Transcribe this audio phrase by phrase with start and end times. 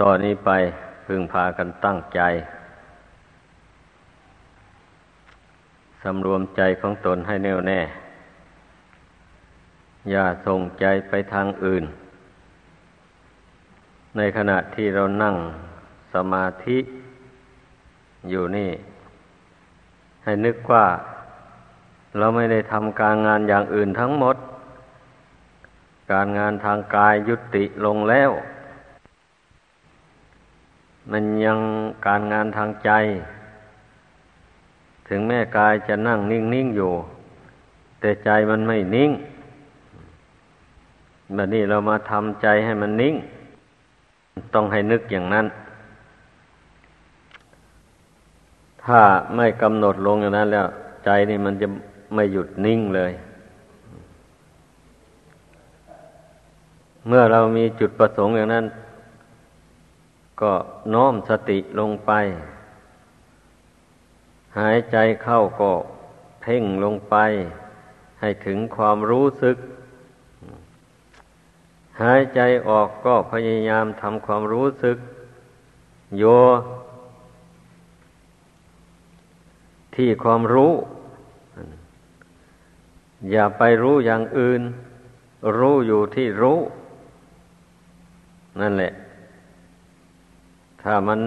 [0.00, 0.50] ต่อนนี้ไป
[1.06, 2.20] พึงพากันตั้งใจ
[6.02, 7.80] สำรวมใจของตนให้แน่วแน่
[10.10, 11.84] อย่าส่งใจไปทางอื่น
[14.16, 15.34] ในขณะที่เรานั่ง
[16.14, 16.78] สมาธิ
[18.30, 18.70] อยู่นี่
[20.24, 20.86] ให้นึกว่า
[22.18, 24.36] เราไม่ได้ทำการงานอย่างอื่นทั้งหมด
[26.12, 28.30] การงานทางกายยุติลงแล้ว
[31.10, 31.58] มันยัง
[32.06, 32.90] การงานทางใจ
[35.08, 36.92] ถึงแม่กายจะนั่งนิ่งๆอยู่
[38.00, 39.10] แต่ใจมันไม่นิ่ง
[41.34, 43.14] แบบนี้เรามาทำใจให้มันนิ่ง
[44.54, 45.46] ต้องให้นึกอย่างนั้น
[48.84, 49.00] ถ้า
[49.36, 50.66] ไม่กำหนดลงอย่างนั้นแล้ว
[51.04, 51.66] ใจนี่มันจะ
[52.14, 53.12] ไม่หยุดนิ่งเลย
[57.08, 58.64] เมื่อเรามีจุดประสงค์อย่างนั้น
[60.40, 60.52] ก็
[60.94, 62.12] น้อมสติลงไป
[64.58, 65.72] หายใจเข้าก็
[66.40, 67.16] เพ่งลงไป
[68.20, 69.56] ให้ถึงความรู้สึก
[72.02, 74.96] หายใจออกก็พยายามทำความรู้สึก
[76.18, 76.24] โย
[79.94, 80.72] ที่ความรู้
[83.30, 84.62] อย่าไปรู้อย่างอื่น
[85.58, 86.58] รู้อยู่ที่รู้
[88.60, 88.92] นั่นแหละ
[90.84, 91.20] ถ้ามัน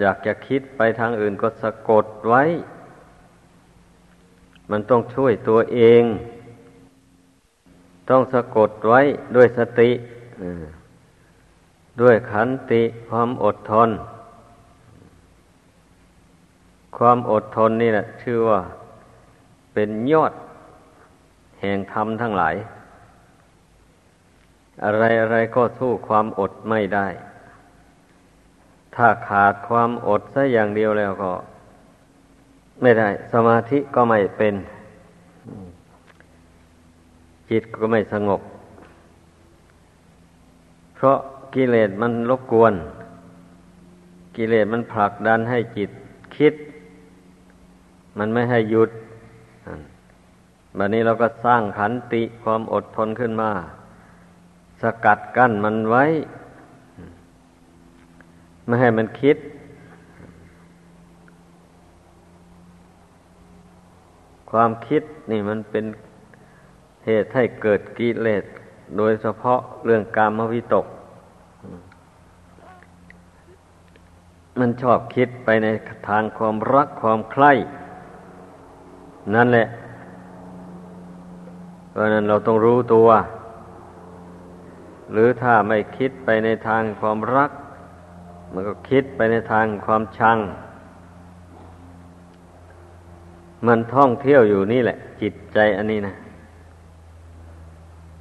[0.00, 2.42] อยากจะคิดไปทางอื่นก็สะกดไว้
[4.70, 6.02] มันต้องช่วยตัวเอง
[8.10, 9.00] ต้องสะกดไว้
[9.36, 9.90] ด้วยสติ
[12.00, 13.90] ด้วยขันติความอดทน
[16.96, 18.60] ความอดทนนี่แหละชื่อว่า
[19.74, 20.32] เป็นยอด
[21.60, 22.54] แห่งธรรมทั้งหลาย
[24.84, 27.08] อะไรอะไรก็สู้ความอดไม่ได้
[28.96, 31.32] ถ้าขาดความอดซะอย่างเดียวแล้วก็
[32.82, 34.54] ไม่ได้ สมาธิก็ไม่เป็น
[37.50, 38.40] จิตก็ไม่สงบ
[40.94, 41.18] เพราะ
[41.54, 42.74] กิเลสมันรบกวน
[44.36, 45.90] กิเลสมันผลักดันให้จิต
[46.36, 46.54] คิด
[48.18, 48.90] มันไม่ให้หยุด
[50.78, 53.50] บัดนี้เราก็สร้างขันติความอดทนขึ้นมา
[54.82, 56.04] สกัดกั้นมันไว้
[58.70, 59.36] ไม่ให้มันคิด
[64.50, 65.84] ความคิดนี่มันเป็น
[67.06, 68.44] เหตุให้เกิดกิเลส
[68.96, 70.86] โดยเฉพาะเรื่องกามวิตก
[74.58, 75.68] มันชอบคิดไปใน
[76.08, 77.52] ทางความรักความใคร่
[79.34, 79.66] นั่นแหละ
[81.90, 83.08] เพราะนั้นเราต้องรู้ตัว
[85.12, 87.50] หรือถ้าไม่คิดไปในทางความรัก
[88.52, 90.38] มันก็คิดไปในทางความชัง
[93.66, 96.14] มันท่องเที่ยวอยู่นี่แหละ จิตใจอันนี้นะ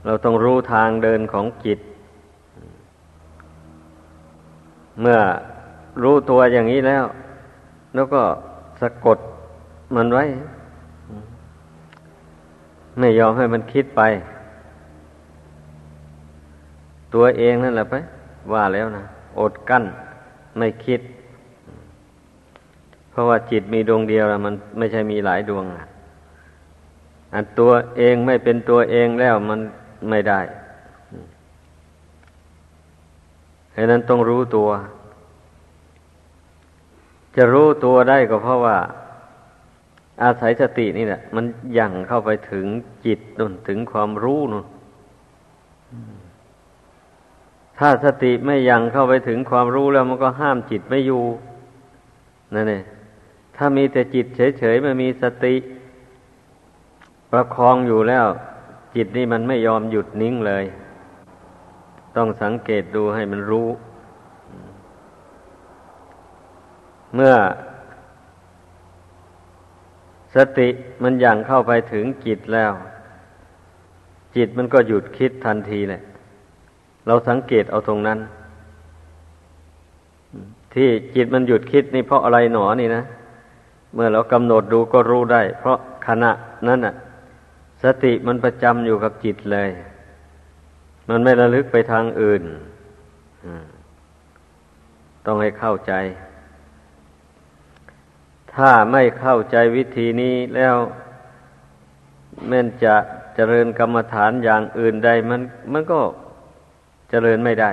[0.05, 1.79] เราต้องรู้ทางเดินของจิต
[5.01, 5.19] เมื่อ
[6.03, 7.03] รู้ตัวอย่างนี้แล้ว
[7.95, 8.21] แล้วก็
[8.81, 9.17] สะกด
[9.95, 10.23] มันไว้
[12.99, 14.01] ไม่ยอมให้มันคิดไป
[17.13, 17.95] ตัวเองนั่นแหละไป
[18.53, 19.03] ว่าแล้วนะ
[19.39, 19.83] อดกั้น
[20.59, 21.01] ไม่คิด
[23.09, 25.65] เพราะว่าจิตมีดวงเดียวมันไม่ใช่มีหลายดวง
[27.33, 29.59] อันตัวเองไม่เป็นตัวเองแล้วมัน
[30.09, 30.41] ไม่ได้
[33.71, 34.69] เพราะนั้นต้องรู้ตัว
[37.35, 38.77] จะรู้ตัวได้ก็เพราะว่า
[40.23, 41.45] อาศัยสตินี่แหละมัน
[41.77, 42.65] ยั่งเข้าไปถึง
[43.05, 44.65] จิตนุ่นถึงความรู้นุ่น
[47.79, 51.23] ถ้าสติไม่ยังเข้าไปถึงความรู้แล้วมันก็ห้ามจิตไม่อยู่
[52.55, 52.83] นั่นเอง
[53.55, 54.25] ถ้ามีแต่จิต
[54.59, 55.55] เฉยๆไม่มีสติ
[57.31, 58.25] ประคองอยู่แล้ว
[58.95, 60.65] จิตนี่มันไม่ยอมหยุดนิ่งเลย
[62.15, 63.67] ต้องสังเกตดูให้มันรู้
[67.15, 67.35] เมื่อ
[70.35, 70.69] สติ
[71.03, 72.71] มันยังเข้าไปถึงจิตแล้ว
[74.35, 76.01] จิตมันก็หยุดคิดทันทีแหละ
[77.09, 78.19] เราสังเกตเอาตรงนั้น
[80.73, 83.03] ที่จิตมันหยุดคิดนี่เพราะอะไรหนอนี่นะ
[83.93, 85.77] เมื่อเรากำหนดดูก็รู้ได้ เพราะ
[86.07, 86.31] ขณะ
[86.67, 86.95] นั้นน่ะ
[87.83, 89.69] สติมันประจำอยู่กับจิตเลย
[91.09, 92.43] มันไม่ระลึกไปทางอื่น
[95.25, 95.93] ต้องให้เข้าใจ
[98.53, 100.75] ถ้าไม่เข้าใจวิธีนี้แล้ว
[102.47, 102.95] แม้นจะ
[103.35, 105.41] เจริญกรรมฐานอย่างอื่นใดมัน
[105.73, 105.99] มันก็
[107.09, 107.71] เจริญไม่ได้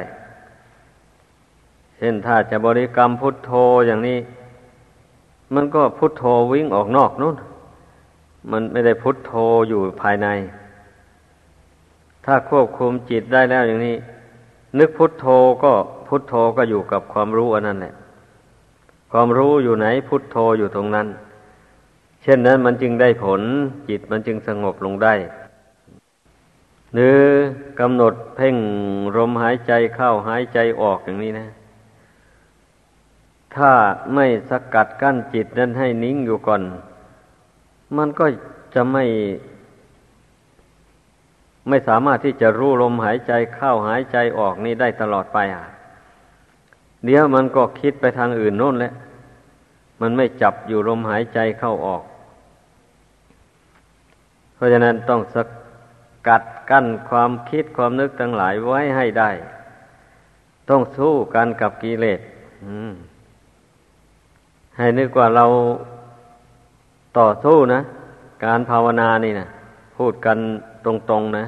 [1.96, 3.52] เช่นถ้าจะบริกรรมพุทโธ
[3.86, 4.18] อย่างนี้
[5.54, 7.36] มันก็พุทโธวิ่งออกนอกนู่น
[8.50, 9.32] มันไม่ได้พุทโธ
[9.68, 10.28] อยู่ภายใน
[12.24, 13.96] ถ้าควบคุมจิตได้แล้วอย่างนี้
[14.78, 15.26] นึกพุทโธ
[15.62, 15.72] ก็
[16.08, 17.94] พุทโธก็อยู่กับความรู้อันนั้นแหละ
[19.12, 21.06] ความรู้อยู่ไหนพุทโธอยู่ตรงนั้น
[22.22, 23.42] เช่นนั้นมันจึงได้ผล
[23.88, 25.14] จิตมันจึงสงบลงได้
[26.98, 27.20] หรือ
[27.80, 28.56] กำหนดเพ่ง
[29.16, 31.48] ลมหายใจเข้าหายใจออกอย่างนี้นะ
[33.54, 33.72] ถ้า
[34.14, 36.62] ไม่สกัดกั้นจิตนั้นให้นิ่งอยู่ก่อน
[37.96, 38.26] มันก็
[38.74, 39.04] จะไม่
[41.68, 45.64] ไม่สามารถที่จะรู้ลมหายใจเข้าหายใจออกนี่ได้ตลอดไปอะ
[47.04, 48.92] เดี๋ยวมันก็คิดไปทางอื่นโน่นแหละ
[50.00, 52.02] มันไม่จับอยู่ลมหายใจเข้าออก
[54.54, 55.36] เพราะฉะนั้นต้องส
[56.28, 59.30] กัดกั้นความคิดความนึกทั้งหลายไว้ให้ได้
[60.68, 62.20] ต้องสู้กันกับกิเลส
[64.78, 65.46] ให้นึกว่าเรา
[67.18, 67.80] ต่อสู้นะ
[68.44, 69.46] การภาวนานี่นะ
[69.96, 70.38] พูดกัน
[70.84, 71.44] ตรงๆนะ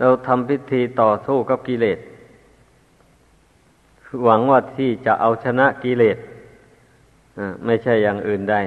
[0.00, 1.98] เราทำพิธีต่อสู้กับกิเลส
[4.24, 6.18] หวังว่าที่จะเอาชนะกิเลส
[7.64, 8.60] ไม่ใช่อย่างอื่นได้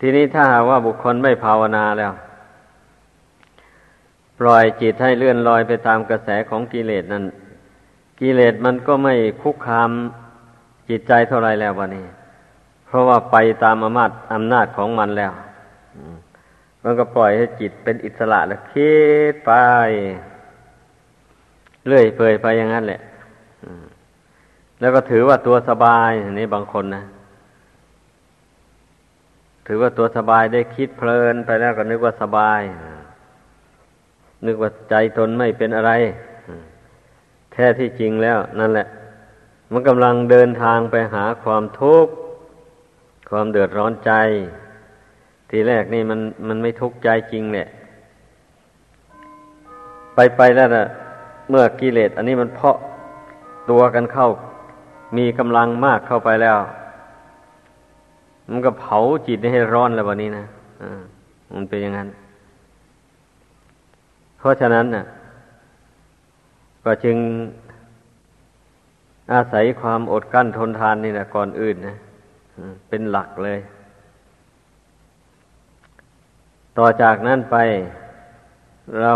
[0.00, 2.12] ทีนี้ถ้าหากว่าบุคคลไม่ภาวนาแล้ว
[4.38, 7.24] ปล่อยจิตให้เลื่อนลอยไปตามกระแสของกิเลสนั้น
[8.20, 9.90] กิเลสมันก็ไม่คุกคาม
[10.88, 12.06] จิตใจเท่าไรแล้ววันนี้
[12.86, 15.32] เพราะว่าไปตามอำนาจอำนาจของมันแล้ว
[16.82, 18.92] มันก็ปล่อยให้จิตเป็นอิสระแล้วคิ
[19.32, 19.52] ดไป
[21.86, 23.00] เรื่อยเปื่อยไปอย่างนั้นแหละ
[24.80, 27.04] แล้วก็ถือว่าตัวสบายนี่บางคนนะ
[29.70, 32.60] ถือว่าตัวสบายได้คิดเพลินไปแล้วก็นึกว่าสบาย
[34.46, 35.92] นึกว่าใจตนไม่เป็นอะไร
[37.52, 38.86] แท้ที่จริงแล้ว นั่นแหละ
[39.72, 42.12] มันกำลังเดินทางไปหาความทุกข์
[43.30, 44.12] ความเดือดร้อนใจ
[45.50, 47.68] ทีแรกนี่มันมันไม่ทุกข์ใจจริงเนี่ย
[50.14, 50.86] ไปไปแล้วนะ
[51.50, 52.76] เมื่อกิเลสอันนี้มันเพาะ
[53.70, 54.28] ตัวกันเข้า
[55.16, 56.58] มีกำลังมากเข้าไปแล้ว
[58.50, 60.44] มันก็เผาจิตให้ร้อนแล้ววันนี้นะ
[60.82, 61.00] อ่า
[61.54, 62.08] มันเป็นอย่างนั้น
[64.38, 65.04] เพราะฉะนั้นน่ะ
[66.84, 67.16] ก็จึง
[69.32, 71.96] อาศัยความอดกั้นทนทานนี่นะก่อนอื่นนะ
[72.88, 73.58] เป็นหลักเลย
[76.78, 77.56] ต่อจากนั้นไป
[79.00, 79.14] เรา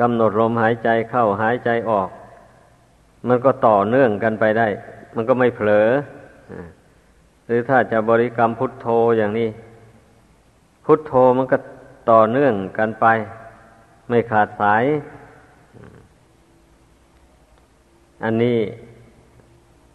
[0.00, 2.08] กำหนดลมหายใจเข้าหายใจออก
[3.28, 4.68] มันก็ต่อเนื่องกันไปได้
[5.14, 5.88] มันก็ไม่เผลอ
[7.52, 8.88] หรือถ้าจะบริกรรมพุทโธ
[9.18, 9.48] อย่างนี้
[10.84, 11.58] พุทโธมันก็
[12.10, 13.06] ต่อเนื่องกันไป
[14.08, 14.84] ไม่ขาดสาย
[18.24, 18.58] อันนี้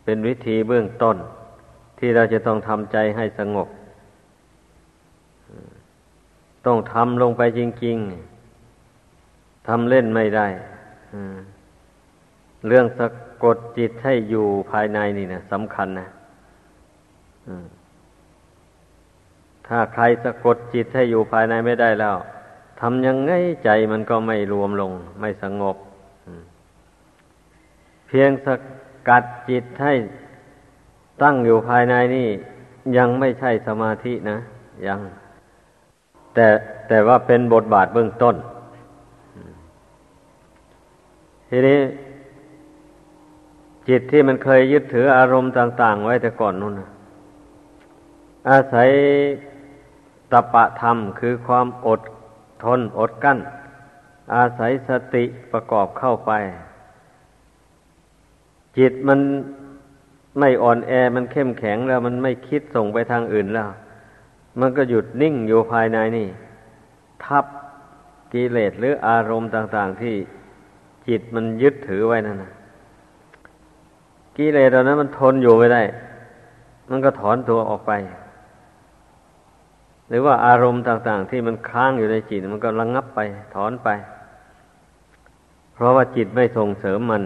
[0.04, 1.18] เป็นวิธีเบื้องต้น
[2.00, 3.68] ที่เราจะต้องทำใจให้สงบ
[6.66, 7.98] ต้องทำลงไปจริง
[8.82, 10.48] ๆทำเล่นไม่ได้
[12.68, 13.08] เรื่องสะ
[13.44, 16.10] กดจิตให้อยู่ภายในนี่นะสำคัญนะ
[19.68, 22.18] ถ้าใครสะกดจิตให้อยู่ภายในไม่ได้แล้ว
[22.80, 23.32] ทำยังไง
[23.64, 25.76] ใจมันก็ไม่รวมลง ไม่สงบ
[28.08, 28.48] เพียงส
[29.10, 29.94] กัดจิตให้
[31.22, 32.28] ตั้งอยู่ภายในนี่
[32.98, 34.38] ยังไม่ใช่สมาธินะ
[34.88, 35.00] ยัง
[36.34, 36.48] แต่
[36.88, 38.36] แต่ว่าเป็นบทบาทเบื้องต้น
[41.50, 41.80] ทีนี้
[43.90, 46.90] จิตที่มันเคยยึดถืออารมณ์ต่าง ๆ ไว้แต่ก่อนนู่นนะ
[48.50, 48.90] อาศัย
[50.32, 52.02] ตปะธรรมคือความอด
[52.64, 53.40] ทนอดกั้น
[54.36, 56.32] อาศัยสติประกอบเข้าไป
[58.78, 59.20] จิตมัน
[60.40, 63.70] ไม่อ่อนแอมันเข้มแข็งแล้วมันไม่คิดส่งไปทางอื่นแล้ว
[64.60, 66.28] มันก็หยุดนิ่งอยู่ภายในนี่
[67.26, 67.46] ทับ
[68.34, 70.16] กิเลสหรืออารมณ์ต่าง ๆ ที่
[71.08, 72.52] จิตมันยึดถือไว้นั่นนะ
[74.38, 75.84] กิเลสตอนนั้นมันทนอยู่ไม่ได้
[76.90, 77.92] มันก็ถอนตัวออกไป
[80.10, 83.20] หรือว่าอารมณ์ต่าง ๆ ที่มันค้างอยู่ในจิตมันก็ระงงับไป
[83.56, 83.90] ถอนไป
[85.74, 87.24] เพราะว่าจิตไม่ส่งเสริมมัน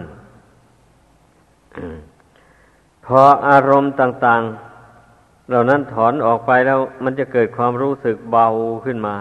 [3.06, 4.42] พออารมณ์ต่าง
[4.96, 8.48] ๆ เหล่านั้นถอนออกไปแล้ว มันจะเกิดความรู้สึกเบา
[8.84, 9.16] ขึ้นมา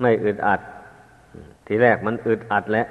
[0.00, 0.60] ไม่อึดอัด
[1.66, 2.86] ทีแรกมันอึดอัดแล้ว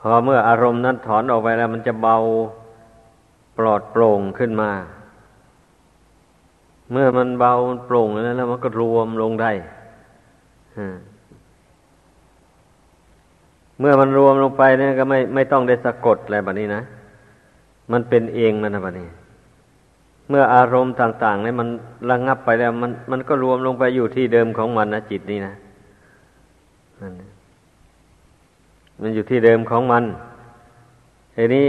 [0.00, 2.16] พอเมื่ออารมณ์นั้นถอนออกไปแล้ว มันจะเบา
[3.58, 4.70] ปลอดโปร่งขึ้นมา
[6.92, 7.52] เมื่อมันเบา
[7.86, 9.52] โปร่งแล้วแล้วมันก็รวมลงได้
[13.80, 16.82] เมื่อมันรวมลงไปเนี่ยก็ไม่ไม่ต้องได้สะกดอะไรแบบนี้นะ
[17.92, 19.08] มันเป็นเองมันนะแบบนี้
[20.28, 21.68] เมื่ออารมณ์ต่างๆเนี่ยมัน
[22.10, 25.54] ระงงับไปแล้ว มันมันก็รวมลงไปอยู่ที่เดิมของมันนะจิตนี่นะ
[27.00, 27.14] นั่น
[29.00, 30.04] มันอยู่ที่เดิมของมัน
[31.36, 31.68] ทีนี้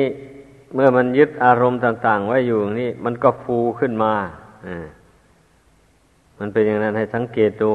[0.73, 4.13] เมื่อมันยึดอารมณ์ต่าง ๆ ไว้อยู่นี่ มันก็ฟูขึ้นมา
[4.67, 4.87] อ่า
[6.41, 7.71] มันเป็นอย่างนั้นให้สังเกตดู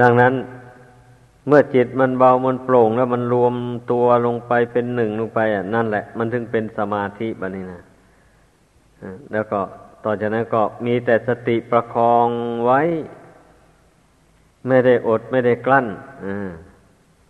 [0.00, 0.34] ดังนั้น
[1.46, 3.54] เมื่อจิตมันเบามันโปร่งแล้วมันรวม
[3.90, 7.80] ตัวลงไปเป็นหนึ่งลงไปอะนั่นแหละ มันถึงเป็นสมาธิแบบนี้นะ
[9.32, 9.60] แล้วก็
[10.04, 12.28] ต่อจากนั้นก็มีแต่สติประคอง
[12.64, 12.80] ไว้
[14.68, 15.86] ไม่ได้อดไม่ได้กลั้น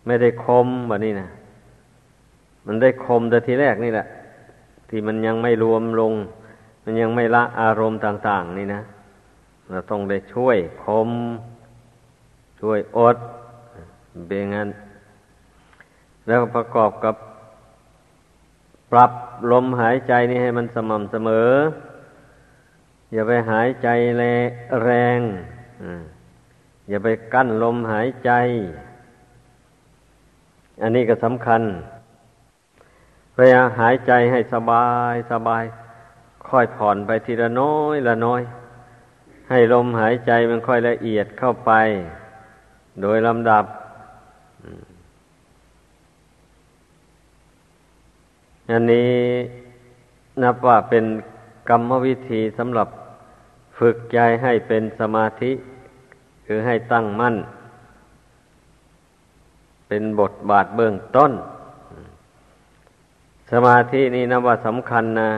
[0.05, 1.29] ไม่ได้คมแบบนี้นะ
[2.65, 4.07] มันได้คมแต่ทีแรกนี่แหละ
[4.89, 6.13] ที่มันยังไม่รวมลง
[6.83, 8.81] มันยังไม่ละอารมณ์ต่าง ๆ นี่นะ
[9.73, 11.09] เราต้องได้ช่วยคม
[12.61, 13.17] ช่วยอด
[14.27, 14.69] เป็นงั้น
[16.27, 17.15] แล้วประกอบกับ
[18.91, 19.11] ปรับ
[19.51, 21.51] ลมหายใจนี่ให้มันสม่ำเสมอ
[23.13, 23.87] อย่าไปหายใจ
[24.83, 25.19] แรง
[26.89, 28.31] อย่าไปกั้นลมหายใจ
[30.81, 31.61] อันนี้ก็สำคัญ
[33.35, 35.63] พยายามหายใจให้สบายสบาย
[36.47, 38.41] ค่อยผ่อนไปทีละน้อยละน้อย
[39.49, 41.71] ให้ลมหายใจมันค่อยละเอียดเข้าไป
[43.01, 43.65] โดยลำดับ
[48.71, 49.11] อันนี้
[50.43, 51.05] นับว่าเป็น
[51.69, 52.87] กรรมวิธีสำหรับ
[53.77, 55.51] ฝึกใจให้เป็นสมาธิ
[56.45, 57.35] คือให้ตั้งมั่น
[59.87, 61.31] เป็นบทบาทเบื้องต้น
[63.51, 65.31] สมาธินี่นะว่าสำคัญนะ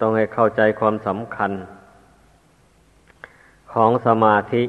[0.00, 1.50] ต้องให้เข้าใจความสำคัญ
[3.72, 4.62] ของสมาธิ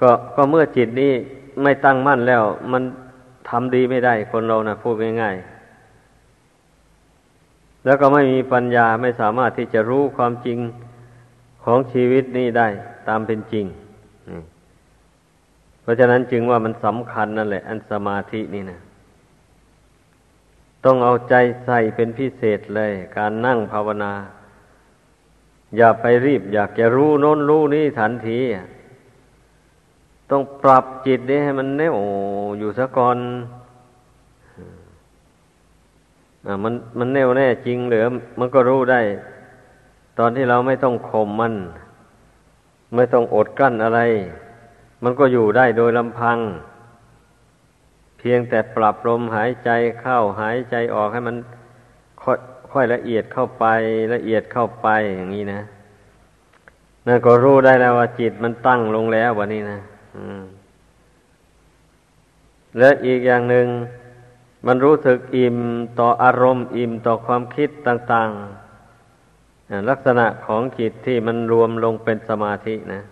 [0.00, 1.12] ก็ก็เมื่อจิตนี้
[1.62, 2.82] ไม่ตั้งมั่นแล้ว มัน
[3.48, 5.58] ทำดีไม่ได้คนเรานะพูดง่ายๆ
[7.84, 10.58] แล้วก็ไม่มีปัญญาไม่สามารถที่จะรู้ความจริง
[11.64, 12.68] ของชีวิตนี้ได้
[13.08, 13.66] ตามเป็นจริง
[15.82, 18.80] เพราะฉะนั้นจึงว่ามันสำคัญนั่นแหละ อันสมาธินี่นะ
[20.84, 21.34] ต้องเอาใจ
[21.64, 24.12] ใส่เป็นพิเศษเลย การนั่งภาวนา
[25.76, 28.38] อย่าไปรีบ อยากจะรู้โน้นรู้นี่ทันที
[30.30, 31.96] ต้องปรับจิตนี้ให้มันแน่ว
[32.58, 33.18] อยู่ซะก่อน
[36.46, 38.04] อ่ามันมันแน่วแน่จริงหรือ
[38.38, 39.00] มันก็รู้ได้
[40.18, 41.54] ตอนที่เราไม่ต้องข่มมัน
[42.94, 44.00] ไม่ต้องอดกั้นอะไร
[45.02, 46.38] มันก็อยู่ได้โดยลำพัง
[48.18, 49.70] เพียงแต่ปรับลมหายใจ
[50.00, 51.36] เข้าหายใจออกให้มัน
[52.72, 53.64] ค่อยละเอียดเข้าไป
[54.14, 55.60] ละเอียดเข้าไปอย่างนี้นะ
[57.06, 59.78] นั่นก็รู้ได้แล้วว่าจิตมันตั้งลงแล้ววันนี้นะ
[62.78, 63.66] และอีกอย่างหนึ่ง
[64.66, 65.56] มันรู้สึกอิ่ม
[65.98, 73.02] ต่ออารมณ์ อิ่มต่อความคิดต่างๆลักษณะของจิตที่มันรวมลงเป็นสมาธินะ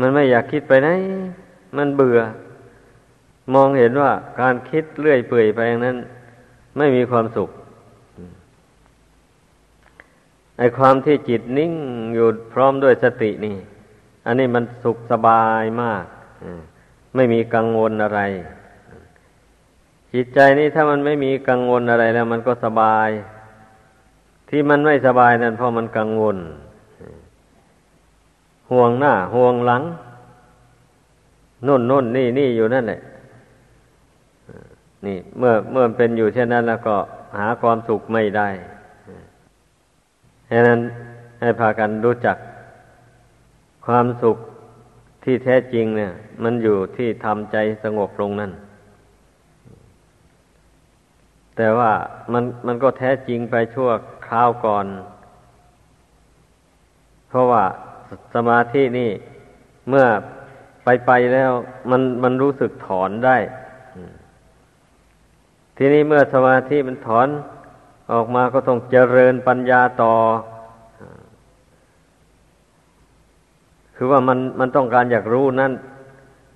[0.00, 0.88] มันไม่อยากคิดไปไหน
[1.76, 2.18] มันเบื่อ
[3.54, 5.96] มองเห็นว่าการคิดเลื่อยเปื่อยไปอย่างนั้น
[6.76, 7.50] ไม่มีความสุข
[10.60, 11.72] ไอความที่จิตนิ่ง
[12.14, 13.56] อยู่พร้อมด้วยสตินี่
[14.26, 16.04] อันนี้มันสุขสบายมาก
[17.14, 18.20] ไม่มีกังวลอะไร
[20.14, 23.08] จิตใจนี่ถ้ามันไม่มีกังวลอะไรแล้ว มันก็สบาย
[24.48, 26.36] ที่มันไม่สบายนั่นเพราะมันกังวล
[28.70, 29.82] ห่วงหน้า ห่วงหลัง
[31.66, 33.00] นุ่นนุ่นนี่นี่อยู่นั่นแหละ
[35.06, 36.96] นี่ เมื่อเมื่อเป็นอยู่เช่นนั้นแล้วก็
[37.38, 38.50] หาความสุขไม่ได้
[40.50, 40.80] ฉะนั้น
[41.40, 42.36] ให้พากันรู้จัก
[43.86, 44.36] ความสุข
[45.24, 48.52] ที่แท้จริงเนี่ย มันอยู่ที่ทำใจสงบลงนั่น
[51.56, 51.92] แต่ว่า
[52.32, 53.90] มันมันก็แท้จริงไปชั่ว
[54.26, 54.86] คราวก่อน
[57.28, 57.64] เพราะว่า
[58.34, 59.10] สมาธินี่
[59.88, 60.06] เมื่อ
[60.84, 61.50] ไปไปแล้ว
[61.90, 63.36] มันมันรู้สึกถอนได้
[65.76, 67.28] ทีนี้เมื่อสมาธิมันถอน
[68.12, 70.14] ออกมาก็ต้องเจริญปัญญาต่อ
[73.96, 75.72] คือว่ามันมันต้องการอยากรู้นั่น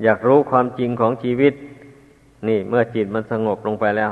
[0.04, 1.54] อยากรู้ความจริงของชีวิต
[2.48, 4.10] นี่ เมื่อจิตมันสงบลงไปแล้ว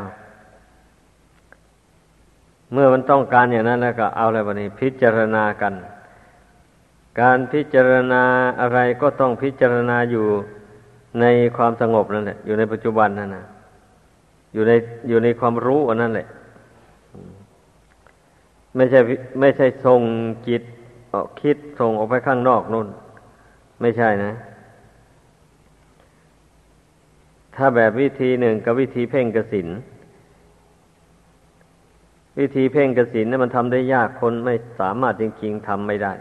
[2.73, 5.73] เมื่อมันต้องการอย่างนั้นแล้วก็เอาอะไรบ้านี้ พิจารณากัน
[7.21, 8.23] การพิจารณา
[8.61, 10.27] อะไรก็ต้องพิจารณาอยู่
[11.21, 11.25] ใน
[11.57, 13.45] ความสงบนั่นแหละ อยู่ในปัจจุบันนั่นนะ
[14.53, 14.73] อยู่ใน
[15.09, 16.27] อยู่ในความรู้อันนั้นแหละ
[18.77, 19.01] ไม่ใช่
[19.41, 20.03] ไม่ใช่ส่ง
[20.49, 20.63] จิต
[21.13, 22.89] ออกคิดส่งออกไปข้างนอกนู่น
[23.81, 24.33] ไม่ใช่นะ
[27.57, 29.69] ถ้าแบบวิธีหนึ่งกับวิธีเพ่งกสิน
[32.39, 36.13] วิธีเพ่งกสินนี่มันทำได้ยากคนไม่สามารถจริง ๆทำไม่ได้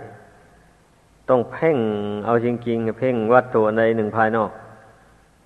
[1.29, 1.77] ต้องเพ่ง
[2.25, 4.51] เอาจริงๆเพ่งวัตถุใดหนึ่งภายนอก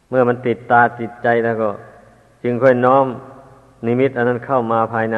[0.10, 1.70] เมื่อมันติดตาติดใจแล้วก็
[2.44, 3.06] จึงค่อยน้อม
[3.86, 5.16] นิมิตอันนั้นเข้ามาภายใ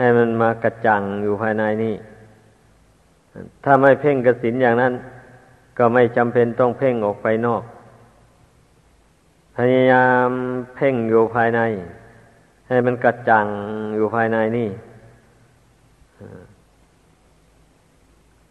[0.00, 1.94] ให้มันมากระจังอยู่ภายในนี่
[3.64, 4.92] ถ้าไม่เพ่งกสินอย่างนั้น
[5.78, 7.62] ก็ไม่จำเป็นต้องเพ่งออกไปนอก
[9.56, 10.28] พยายาม
[10.74, 11.60] เพ่งอยู่ภายใน
[12.68, 13.46] ให้มันกระจัง
[13.96, 14.68] อยู่ภายในนี่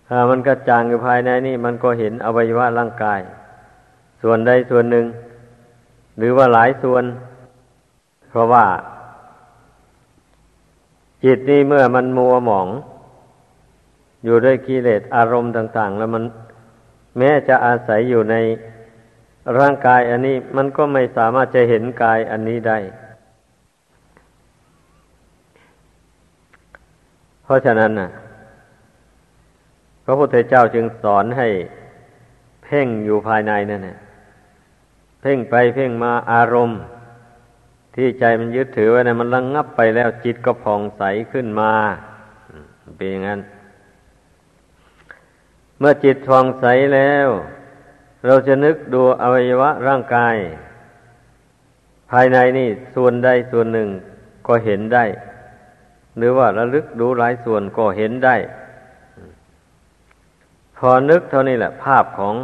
[0.08, 3.20] ถ้ามันกระจ่างอยู่ภายในนี่มันก็เห็นอวัยวะร่างกาย
[4.22, 5.06] ส่วนใดส่วนหนึ่ง
[6.18, 7.04] หรือว่าหลายส่วน
[8.30, 8.66] เพราะว่า
[11.24, 12.68] จิตนี่เมื่อมันมัวหมอง
[14.24, 16.24] อยู่ด้วยกิเลสอารมณ์ต่าง ๆ แล้วมัน
[17.18, 18.36] แม้จะอาศัยอยู่ใน
[19.60, 22.78] ร่างกายอันนี้มันก็ไม่สามารถจะเห็นกายอันนี้ได้
[27.44, 28.10] เพราะฉะนั้นน่ะ
[30.06, 31.48] พระพุทธเจ้าจึงสอนให้
[32.64, 33.98] เพ่งอยู่ภายในนั่นแหละ
[35.22, 36.80] เพ่งไปเพ่งมาอารมณ์
[37.96, 41.72] ที่ใจมันยึดถือไว้นะมันระงงับไปแล้วจิตก็ผ่องใสขึ้นมา
[42.96, 43.42] เป็นอย่างนั้น
[45.80, 46.66] เมื่อจิตทองใส
[46.96, 47.28] แล้ว
[48.26, 50.36] เราจะนึกดูอวัยวะร่างกาย
[52.12, 53.90] ภายในนี่ส่วนใดส่วนหนึ่ง
[54.48, 55.06] ก็เห็นได้
[56.18, 58.36] หรือว่าระลึกดูหลายส่วนก็เห็นได้
[60.78, 62.36] พอนึกเท่านี้แหละ ภาพของ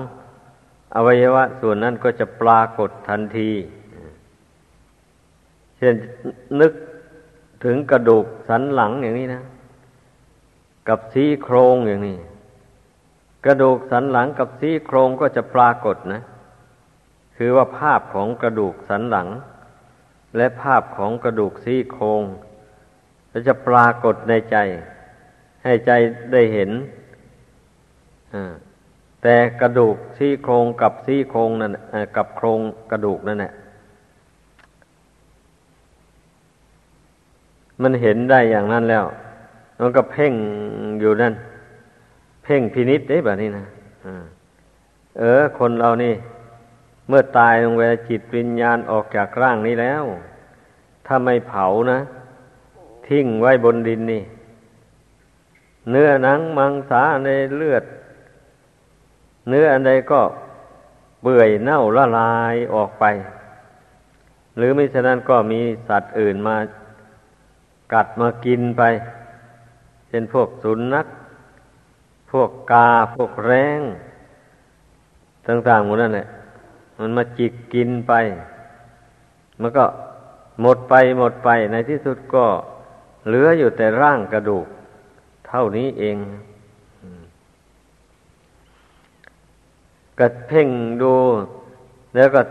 [0.96, 3.52] อวัยวะส่วนนั้นก็จะปรากฏทันที
[5.86, 5.98] ช่น
[6.62, 6.74] นึก
[7.64, 9.44] ถึงกระดูกสันหลังอย่างนี้นะ
[10.90, 12.18] กับซี่โครงอย่างนี้
[13.46, 16.22] กระดูกสันหลังกับซี่โครงก็จะปรากฏนะ
[17.38, 19.28] คือว่าภาพของกระดูกสันหลัง
[20.38, 22.24] และภาพของกระดูกซี่โครง
[23.48, 24.58] จะปรากฏในใจ
[25.64, 25.92] ให้ใจ
[26.34, 26.72] ได้เห็น
[29.24, 31.72] แต่กระดูกซี่โครงกับซี่โครงนั่น
[32.18, 32.60] กับโครง
[32.92, 33.54] กระดูกนั่นแหละ
[37.82, 39.06] มันเห็นได้อย่างนั้นแล้ว
[39.80, 40.34] มันก็เพ่ง
[41.00, 41.34] อยู่นั่น
[42.44, 43.66] เพ่งพินิษได้แบบนี้นะ
[45.20, 46.14] เออ คนเรานี่
[47.08, 50.04] เมื่อตายลงไปจิตวิญญาณออกจากร่างนี้แล้ว
[51.06, 52.00] ถ้าไม่เผานะ
[53.08, 54.24] ทิ้งไว้บนดินนี่
[55.92, 57.84] เนื้อหนังมังสาในเลือด
[59.50, 60.22] เนื้ออันใดก็
[61.24, 63.06] เปื่อยเน่าละลายออกไป
[64.58, 66.56] หรือไม่ฉะนั้นก็มีสัตว์อื่นมา
[67.96, 68.84] กัดมากินไป
[70.08, 71.08] เช่นพวกสุนัข
[72.32, 73.82] พวกกา พวกแรง
[75.48, 76.28] ต่างๆหมดนั่นแหละ
[77.00, 78.14] มันมาจิกกินไป
[79.62, 79.86] มันก็
[80.62, 82.46] หมดไปหมดไปในที่สุดก็
[83.28, 84.68] เหลืออยู่แต่ร่างกระดูก
[85.48, 86.18] เท่านี้เอง
[90.20, 90.70] ก็เพ่ง
[91.02, 91.14] ดู
[92.16, 92.42] แล้วก็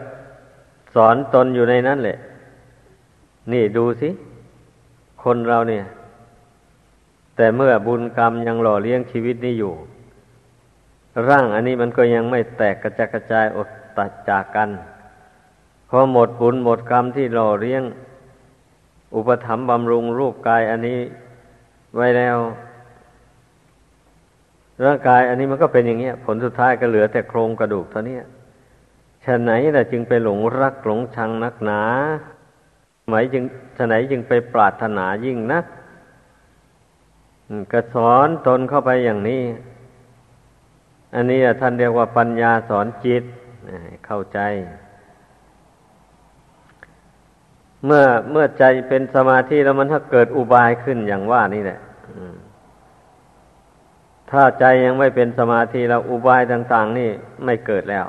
[0.95, 2.19] สอนตนอยู่ในนั้นแหละ
[3.53, 4.09] นี่ดูสิ
[5.25, 5.85] คนเราเนี่ย
[7.37, 9.75] แต่เมื่อบุญกรรมยังหล่อเลี้ยงชีวิตนี้อยู่
[11.29, 14.71] ร่างอันนี้มันก็ยังไม่แตกกระจกระจายอดตัดจากกัน
[15.89, 17.83] พอหมดบุญหมดกรรมที่หล่อเลี้ยง
[19.15, 21.01] อุปถัมภ์บำรุงรูปกายอันนี้
[21.97, 22.37] ไว้แล้ว
[24.85, 28.19] ร่างกายอันนี้มันก็เป็นอย่างเงี้ย ผลสุดท้ายก็เหลือแต่โครงกระดูกเท่านี้
[29.25, 31.83] ฉะไหนล่ะจึงไปหลงรักหลงชังนักหนา
[33.09, 33.45] หมยจึง
[33.77, 35.65] ฉะไหนจึงไปปรารถนายิ่งนัก
[37.73, 39.43] ก็สอนตนเข้าไปอย่างนี้
[41.15, 43.25] อันนี้ท่านเรียกว่าปัญญาสอนจิต
[44.07, 44.41] เข้าใจ
[47.85, 51.81] เมื่อเมื่อใจเป็นสมาธิแล้วมันถ้าเกิดอุบายขึ้นอย่างว่านี่แหละ
[54.31, 57.11] ถ้าใจยังไม่เป็นสมาธิแล้วอุบายต่าง ๆ นี่
[57.45, 58.07] ไม่เกิดแล้ว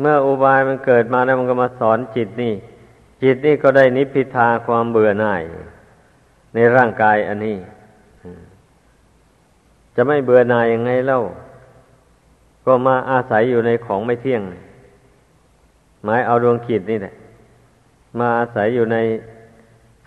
[0.00, 2.54] เมื่ออุบายมันเกิดมาแล้วมันก็มาสอนจิตนี่
[3.22, 5.42] จิตนี่ก็ได้นิพพิทาความเบื่อหน่าย
[6.54, 7.56] ในร่างกายอันนี้
[9.96, 11.20] จะไม่เบื่อหน่ายยังไงเล่า
[12.64, 14.42] ก็มาอาศัยอยู่ในของไม่เที่ยง
[16.04, 17.14] หมายเอาดวงกิจนี่แหละ
[18.18, 18.96] มาอาศัยอยู่ใน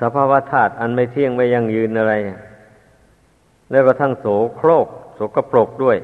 [0.02, 2.14] สภาวะธาตุอันไม่เที่ยงไม่ยั่งยืนอะไร
[3.72, 4.26] แล้วก็ทั้งโส
[4.56, 5.98] โครกโสกระปรกด้วย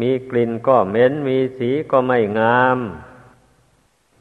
[0.00, 2.78] มีกลิ่นก็เหม็น มีสีก็ไม่งาม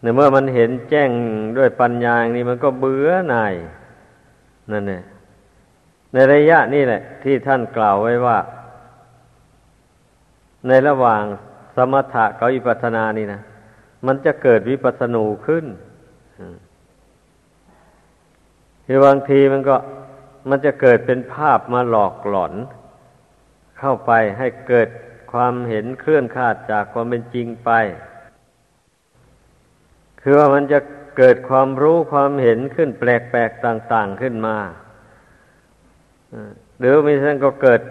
[0.01, 1.11] ในเมื่อมันเห็นแจ้ง
[1.57, 3.53] ด้วยปัญญาอย่างนี้มันก็เบื่อหน่าย
[4.71, 5.03] นั่นแหละ
[6.13, 8.37] ในระยะนี้แหละ ที่ท่านกล่าวไว้ว่า
[10.67, 11.23] ในระหว่าง
[11.75, 13.41] สมถะกับวิปัสสนานี่นะ
[14.05, 15.65] มันจะเกิดวิปัสสนูขึ้น
[18.85, 19.75] คือบางทีมันก็
[20.49, 22.53] มันจะเกิดเป็นภาพมาหลอกหลอน
[23.79, 24.87] เข้าไปให้เกิด
[25.35, 27.69] ความเห็นเคลื่อนคาดจากความเป็นจริงไป
[30.21, 30.79] คือว่ามันจะ
[31.17, 34.57] เกิดความรู้ความเห็นขึ้นแปลกๆต่าง ๆขึ้นมา
[36.79, 37.81] หรือไม่ใช่ก็เกิด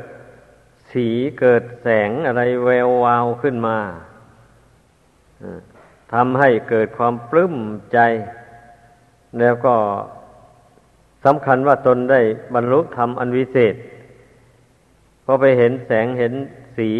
[0.93, 1.09] สี
[1.41, 3.79] เกิดแสงอะไรแวววาวขึ้นมา
[6.15, 7.55] ทำให้เกิดความปลื้ม
[7.93, 7.99] ใจ
[9.41, 9.75] แล้วก็
[11.25, 12.21] สำคัญว่าตนได้
[12.55, 13.75] บรรลุธรรมอันวิเศษ
[15.25, 16.35] พอไปเห็นแสงเห็น
[16.79, 16.91] สี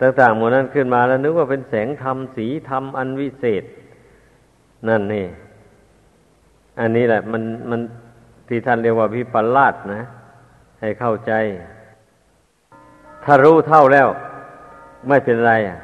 [0.00, 3.64] ต่างๆหมดนั้นขึ้นมาแล้วนึกว่าเป็นแสงธรรมสีธรรมอันวิเศษ
[4.88, 5.26] นั่นนี่
[6.80, 7.80] อันนี้แหละ มันมัน
[8.48, 10.02] ที่ท่านเรียกว่าวิปลาสนะ
[10.80, 11.32] ให้เข้าใจ
[13.24, 14.08] ถ้ารู้เท่าแล้ว
[15.08, 15.78] ไม่เป็นไรอะ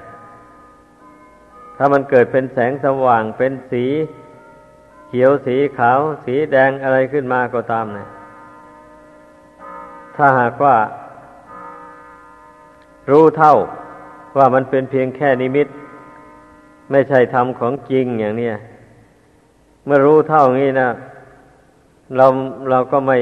[1.76, 3.84] ถ้ามันเกิดเป็นแสงสว่างเป็นสี
[5.08, 8.06] เขียวสีขาว สีแดงอะไรขึ้นมาก็ตามนะ
[10.16, 10.76] ถ้าหากว่า
[13.10, 13.54] รู้เท่า
[14.38, 15.68] ว่ามันเป็นเพียงแค่นิมิต
[16.90, 18.50] ไม่ใช่ธรรมของจริงอย่างนี้
[19.84, 20.88] เมื่อรู้เท่านี้นะ
[22.16, 22.26] เรา
[22.70, 23.18] เราก็ไม่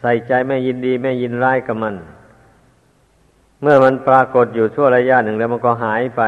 [0.00, 1.94] ใส่ใจไม่ยินดีไม่ยินร้ายกับมัน
[3.62, 6.22] เมื่อมันปรากฏอยู่ชั่วระยะหนึ่งแล้วมันก็หายไป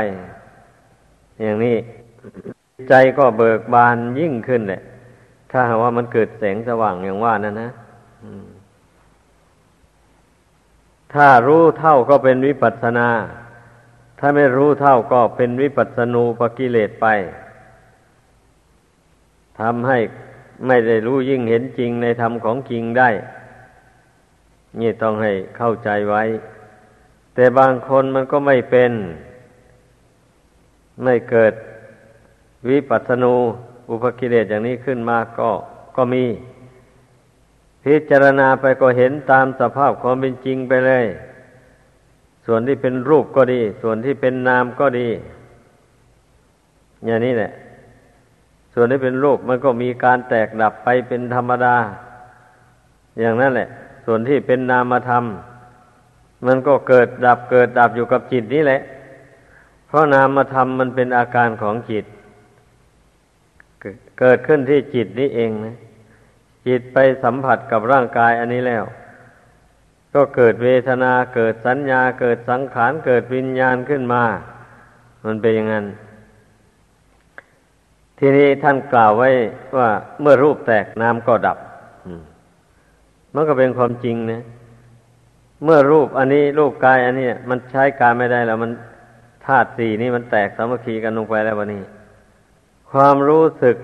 [1.42, 1.76] อย่างนี้
[2.88, 4.82] ใจก็เบิกบานยิ่งขึ้นแหละ
[5.50, 7.70] ถ้าว่ามันเกิดแสงสว่างอย่างว่านั่นนะ
[11.14, 13.08] ถ้ารู้เท่าก็เป็นวิปัสสนา
[14.18, 17.06] ถ้าไม่รู้เท่าก็เป็นวิปัสสนูปกิเลสไป
[19.60, 19.98] ทำให้
[20.66, 23.10] ไม่ได้รู้ยิ่งเห็นจริงในธรรมของจริงได้
[24.80, 26.22] นี่ต้องให้เข้าใจไว้
[27.34, 28.92] แต่บางคนมันก็ไม่เป็น
[31.02, 31.54] ไม่เกิด
[32.68, 33.34] วิปัสสนู
[33.90, 35.50] อุปกิเลสอย่างนี้ขึ้นมาก็
[35.96, 36.24] ก็มี
[37.84, 41.04] พิจารณาไปก็เห็นตามสภาพความเป็นจริงไปเลย
[42.46, 45.08] ส่วนที่เป็นรูปก็ดี ส่วนที่เป็นนามก็ดี
[47.04, 47.50] อย่างนี้แหละ
[48.74, 51.76] ส่วนที่เป็นรูปมันก็มีการแตกดับไปเป็นธรรมดา
[53.20, 53.68] อย่างนั้นแหละ
[54.04, 55.24] ส่วนที่เป็นนามธรรม
[56.46, 58.80] มันก็เกิดดับเกิดดับอยู่กับจิตนี่แหละ
[59.86, 62.04] เพราะนามธรรมมันเป็นอาการของจิต
[64.20, 65.76] เกิดขึ้นที่จิตนี้เองนะ
[66.66, 68.84] จิตไปสัมผัสกับร่างกายอันนี้แล้ว
[70.14, 74.22] ก็เกิดเวทนาเกิดสัญญาเกิดสังขารเกิดวิญญาณขึ้นมา
[75.24, 75.86] มันเป็นอย่างนั้น
[78.18, 79.30] ทีนี้ท่านกล่าวไว้
[79.76, 79.88] ว่า
[80.20, 81.58] เมื่อรูปแตกน้ำก็ดับ
[83.34, 84.42] มันก็เป็นความจริงนะ
[85.64, 88.70] เมื่อรูปอันนี้รูปกายอันนี้มันใช้การไม่ได้แล้วมัน
[89.46, 91.82] ธาตุสี่นี่มันแตกสามัคคีกันลงไปแล้ววันนี้
[92.90, 93.76] ความรู้สึก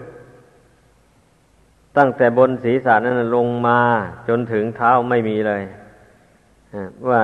[1.99, 3.81] ตั้งแต่บนศีรษะนั้นลงมา
[4.29, 5.63] จนถึงเท้าไม่มีเลย
[7.09, 7.21] ว่า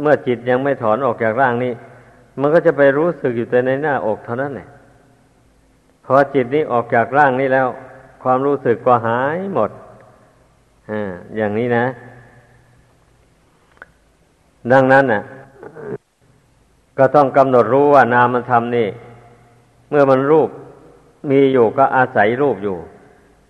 [0.00, 1.72] เมื่อจิตยังไม่ถอนออกจากร่างนี้
[2.40, 4.68] มันก็จะไปรู้สึกอยู่แต่ในหน้าอกเท่านั้นแหละ
[6.04, 7.68] พอจิตนี้ออกจากร่างนี้แล้ว
[8.22, 9.70] ความรู้สึกก็หายหมด
[10.90, 10.92] อ
[11.36, 11.86] อย่างนี้นะ
[14.72, 15.22] ดังนั้นน่ะ
[16.98, 18.88] ก็ต้องกำหนดรู้ว่านามธรรมนี่
[19.90, 20.48] เมื่อมันรูป
[21.30, 22.76] มีอยู่ก็อาศัยรูปอยู่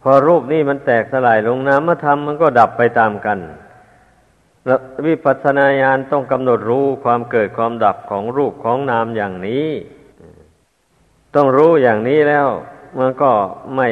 [0.03, 3.39] พอรูปนี่มันแตกสลายลงนามธรรมมันก็ดับไปตามกัน
[5.07, 9.69] วิปัสสนาญาณต้องกำหนดรู้ความเกิดความดับของรูปของนามอย่างนี้
[11.35, 12.47] ต้องรู้อย่างนี้แล้ว
[12.99, 13.31] มันก็
[13.77, 13.89] ไม่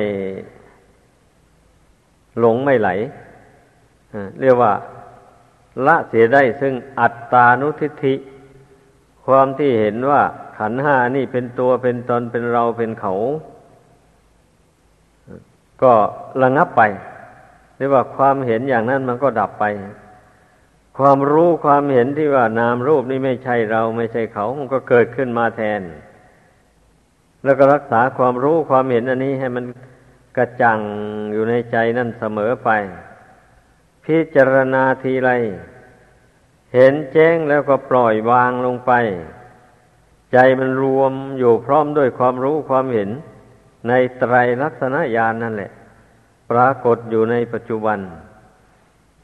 [2.38, 2.88] หลงไม่ไหล
[4.40, 4.72] เรียกว่า
[5.86, 8.14] ละเสียได้ซึ่งอัตตานุทิฏฐิ
[9.26, 10.22] ความที่เห็นว่า
[10.58, 13.14] ขันห้านี่เป็นตัวเป็นตนเป็นเราเป็นเขา
[15.82, 15.92] ก็
[16.42, 16.82] ระงับไป
[17.76, 19.64] เรียกว่าความเห็นอย่างนั้นมันก็ดับไป
[20.98, 25.80] ความรู้ความเห็นที่ว่านามรูปนี่ไม่ใช่เราไม่ใช่เขา มันก็เกิดขึ้นมาแทน
[27.44, 29.64] แล้วก็รักษาความรู้ความเห็นอันนี้ให้มัน
[30.36, 30.80] กระจ่าง
[31.32, 32.70] อยู่ในใจนั่นเสมอไป
[34.04, 35.30] พิจารณาทีไร
[36.74, 38.92] เห็นแจ้งแล้วก็ปล่อยวางลงไป
[40.32, 43.10] ใจมันรวมอยู่พร้อมด้วยความรู้ความเห็น
[43.88, 45.72] ในไตรลักษณญาณนนั่นแหละ
[46.50, 47.98] ปรากฏอยู่ในปัจจุบัน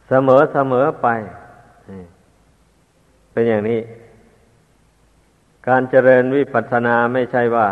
[0.08, 1.08] เสมอเสมอไป
[3.30, 3.80] เป็นอย่างนี้
[5.68, 7.68] การเจริญวิปัสสนาไม่ใช่ว่า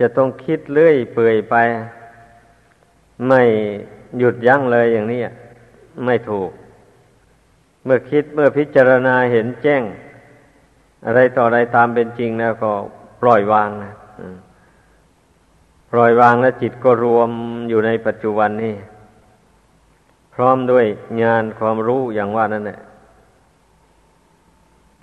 [0.00, 1.54] จะต้องคิดเลื่อยเปื่อยไป
[3.28, 3.42] ไม่
[4.18, 5.20] หยุดยั้งเลยอย่างนี้
[6.04, 6.50] ไม่ถูก
[7.84, 9.82] เมื่อคิดเมื่อพิจารณาเห็นแจ้ง
[11.06, 12.72] อะไรต่ออะไรตามเป็นจริงแล้วก็
[13.20, 13.92] ปล่อยวางนะ
[15.92, 17.30] ปล่อยวางแล้วจิตก็รวม
[17.68, 18.76] อยู่ในปัจจุบันนี่
[20.34, 20.86] พร้อมด้วย
[21.22, 22.78] งานความรู้อย่างว่านั่นแหละ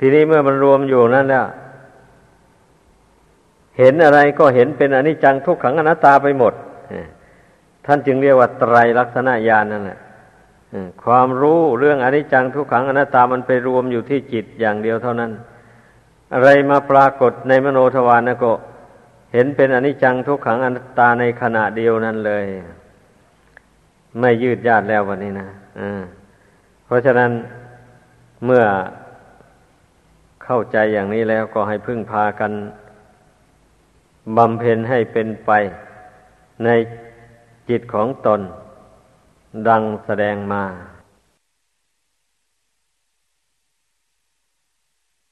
[0.03, 1.45] ทีนี้เมื่อมันรวมอยู่นั่นแล้ว
[3.77, 6.53] เห็นอะไรก็เห็นเป็นอนิจจังทุกขังอนัตตาไปหมด
[7.85, 9.99] ท่านจึงเรียกว่าไตรลักษณญาณนั่นแหละ
[11.03, 15.31] ความรู้เรื่องอนิจจังทุกขังอนัตตามันไปรวมอยู่ที่จิตอย่างเดียวเท่านั้น
[16.33, 18.51] อะไรมาปรากฏในมโนทวารนะก็
[19.33, 22.45] เห็นเป็นอนิจจังทุกขังอนัตตาในขณะเดียวนั้นเลย
[24.19, 25.47] ไม่ยืดยาดแล้ววันนี้นะ
[26.85, 27.31] เพราะฉะนั้น
[28.45, 28.63] เมื่อ
[30.53, 32.51] เข้าใจอย่างนี้แล้วก็ให้พึ่งพากัน
[34.37, 35.51] บำเพ็ญให้เป็นไป
[36.63, 36.69] ใน
[37.69, 38.41] จิตของตน
[39.67, 40.63] ดังแสดงมา